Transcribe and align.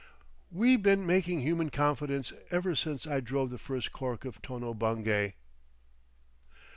We 0.51 0.77
been 0.77 1.05
making 1.05 1.41
human 1.41 1.69
confidence 1.69 2.33
ever 2.49 2.73
since 2.75 3.05
I 3.05 3.19
drove 3.19 3.51
the 3.51 3.59
first 3.59 3.91
cork 3.93 4.25
of 4.25 4.41
Tono 4.41 4.73
Bungay." 4.73 5.35